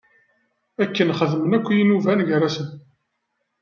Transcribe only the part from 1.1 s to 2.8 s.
xeddmen akk yinuban gar-asen.